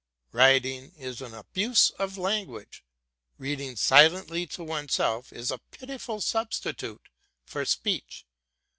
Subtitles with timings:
[0.31, 2.83] Writing is an abuse of language:
[3.37, 7.07] read ing silently to one's self is a sorry substitute
[7.45, 8.25] for speech.